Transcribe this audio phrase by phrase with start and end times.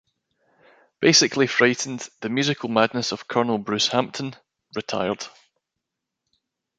[0.99, 4.35] Basically Frightened: The Musical Madness of Colonel Bruce Hampton,
[4.75, 5.29] Ret.